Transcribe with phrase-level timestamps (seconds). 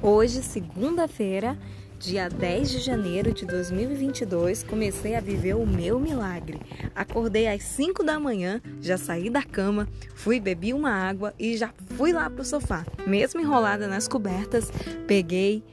[0.00, 1.58] Hoje, segunda-feira,
[1.98, 6.60] dia 10 de janeiro de 2022, comecei a viver o meu milagre.
[6.94, 11.74] Acordei às 5 da manhã, já saí da cama, fui bebi uma água e já
[11.96, 12.86] fui lá pro sofá.
[13.08, 14.70] Mesmo enrolada nas cobertas,
[15.08, 15.64] peguei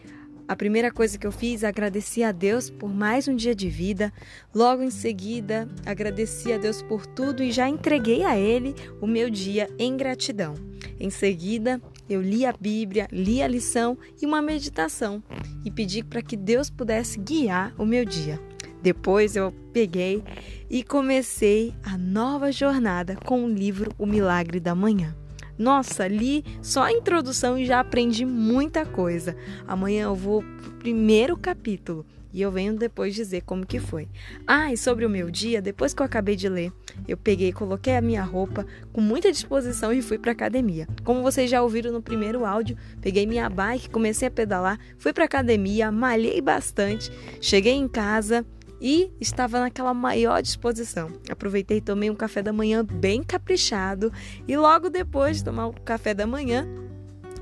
[0.48, 4.12] a primeira coisa que eu fiz, agradeci a Deus por mais um dia de vida.
[4.56, 9.30] Logo em seguida, agradeci a Deus por tudo e já entreguei a Ele o meu
[9.30, 10.56] dia em gratidão.
[11.00, 15.22] Em seguida, eu li a Bíblia, li a lição e uma meditação
[15.66, 18.40] e pedi para que Deus pudesse guiar o meu dia.
[18.82, 20.24] Depois eu peguei
[20.70, 25.16] e comecei a nova jornada com o livro O Milagre da Manhã.
[25.58, 29.36] Nossa, li só a introdução e já aprendi muita coisa.
[29.68, 32.06] Amanhã eu vou pro primeiro capítulo
[32.38, 34.08] e eu venho depois dizer como que foi.
[34.46, 36.72] Ah, e sobre o meu dia, depois que eu acabei de ler,
[37.08, 38.64] eu peguei, coloquei a minha roupa
[38.94, 40.88] com muita disposição e fui para academia.
[41.04, 45.26] Como vocês já ouviram no primeiro áudio, peguei minha bike, comecei a pedalar, fui para
[45.26, 48.46] academia, malhei bastante, cheguei em casa,
[48.80, 51.12] e estava naquela maior disposição.
[51.32, 54.14] Aproveitei e tomei um café da manhã bem caprichado
[54.48, 56.68] e logo depois de tomar o café da manhã,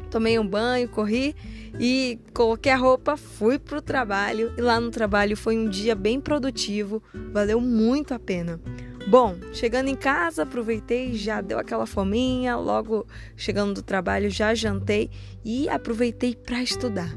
[0.06, 1.36] tomei um banho, corri
[1.80, 5.95] e coloquei a roupa, fui para o trabalho e lá no trabalho foi um dia
[5.95, 8.59] bem produtivo, valeu muito a pena.
[9.08, 13.06] Bom, chegando em casa, aproveitei, já deu aquela fominha, logo
[13.38, 15.11] chegando do trabalho já jantei
[15.44, 17.16] e aproveitei para estudar.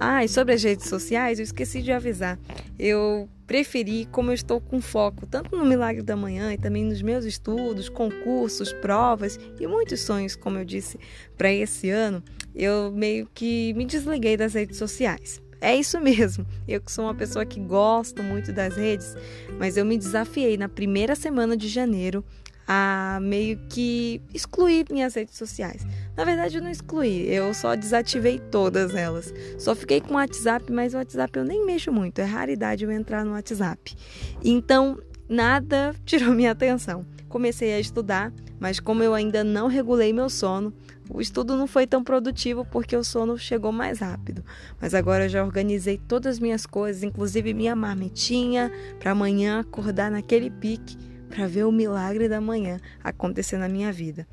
[0.00, 2.38] Ah, e sobre as redes sociais, eu esqueci de avisar.
[2.78, 7.00] Eu preferi, como eu estou com foco tanto no Milagre da Manhã e também nos
[7.00, 11.00] meus estudos, concursos, provas e muitos sonhos, como eu disse,
[11.36, 12.22] para esse ano,
[12.54, 15.40] eu meio que me desliguei das redes sociais.
[15.60, 16.46] É isso mesmo.
[16.68, 19.16] Eu que sou uma pessoa que gosto muito das redes,
[19.58, 22.22] mas eu me desafiei na primeira semana de janeiro
[22.70, 25.86] a meio que excluir minhas redes sociais.
[26.14, 29.32] Na verdade, eu não excluí, eu só desativei todas elas.
[29.58, 32.90] Só fiquei com o WhatsApp, mas o WhatsApp eu nem mexo muito, é raridade eu
[32.90, 33.96] entrar no WhatsApp.
[34.44, 37.06] Então, nada tirou minha atenção.
[37.26, 40.72] Comecei a estudar, mas como eu ainda não regulei meu sono,
[41.10, 44.44] o estudo não foi tão produtivo porque o sono chegou mais rápido.
[44.78, 50.10] Mas agora eu já organizei todas as minhas coisas, inclusive minha marmitinha, para amanhã acordar
[50.10, 50.98] naquele pique
[51.28, 54.26] para ver o milagre da manhã acontecer na minha vida.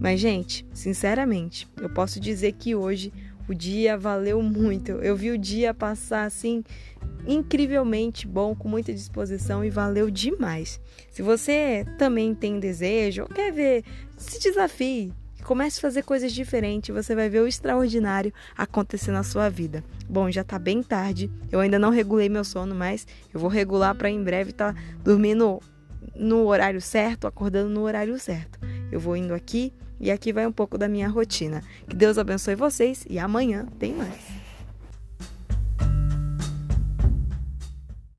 [0.00, 3.12] Mas, gente, sinceramente, eu posso dizer que hoje
[3.48, 4.92] o dia valeu muito.
[4.92, 6.62] Eu vi o dia passar assim
[7.26, 10.80] incrivelmente bom, com muita disposição e valeu demais.
[11.10, 13.84] Se você também tem desejo ou quer ver,
[14.16, 15.12] se desafie.
[15.42, 19.82] Comece a fazer coisas diferentes, você vai ver o extraordinário acontecer na sua vida.
[20.08, 23.94] Bom, já tá bem tarde, eu ainda não regulei meu sono, mas eu vou regular
[23.94, 25.60] para em breve estar tá dormindo
[26.14, 28.58] no horário certo, acordando no horário certo.
[28.90, 31.62] Eu vou indo aqui e aqui vai um pouco da minha rotina.
[31.88, 34.39] Que Deus abençoe vocês e amanhã tem mais.